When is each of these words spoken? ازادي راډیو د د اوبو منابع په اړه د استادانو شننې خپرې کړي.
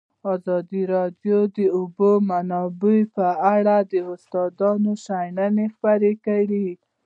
ازادي 0.33 0.83
راډیو 0.95 1.39
د 1.49 1.49
د 1.57 1.59
اوبو 1.77 2.11
منابع 2.29 2.99
په 3.15 3.27
اړه 3.55 3.75
د 3.91 3.93
استادانو 4.11 4.91
شننې 5.05 5.65
خپرې 5.75 6.13
کړي. 6.25 6.67